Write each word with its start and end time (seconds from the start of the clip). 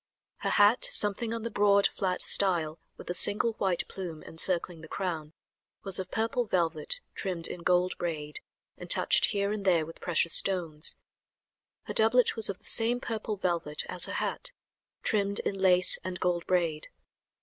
Her 0.37 0.49
hat, 0.49 0.85
something 0.89 1.31
on 1.31 1.43
the 1.43 1.51
broad, 1.51 1.85
flat 1.85 2.23
style 2.23 2.79
with 2.97 3.07
a 3.11 3.13
single 3.13 3.53
white 3.59 3.87
plume 3.87 4.23
encircling 4.23 4.81
the 4.81 4.87
crown, 4.87 5.33
was 5.83 5.99
of 5.99 6.09
purple 6.09 6.47
velvet 6.47 7.01
trimmed 7.13 7.45
in 7.45 7.61
gold 7.61 7.95
braid 7.99 8.39
and 8.79 8.89
touched 8.89 9.25
here 9.25 9.51
and 9.51 9.63
there 9.63 9.85
with 9.85 10.01
precious 10.01 10.33
stones. 10.33 10.95
Her 11.83 11.93
doublet 11.93 12.35
was 12.35 12.49
of 12.49 12.57
the 12.57 12.65
same 12.67 12.99
purple 12.99 13.37
velvet 13.37 13.83
as 13.89 14.05
her 14.07 14.13
hat, 14.13 14.51
trimmed 15.03 15.37
in 15.41 15.59
lace 15.61 15.99
and 16.03 16.19
gold 16.19 16.47
braid. 16.47 16.87